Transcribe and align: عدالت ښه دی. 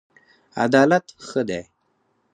عدالت 0.63 1.05
ښه 1.27 1.41
دی. 1.49 1.61